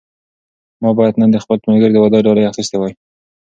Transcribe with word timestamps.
ما 0.81 0.89
باید 0.99 1.15
نن 1.21 1.29
د 1.33 1.37
خپل 1.43 1.57
ملګري 1.69 1.91
د 1.93 1.97
واده 2.03 2.19
ډالۍ 2.25 2.43
اخیستې 2.47 2.75
وای. 2.77 2.93